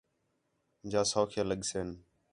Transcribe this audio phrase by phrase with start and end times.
[0.91, 1.87] جا سَوکھے لڳسِن